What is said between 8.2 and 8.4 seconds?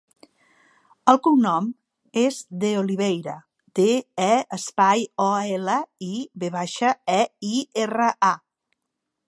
a.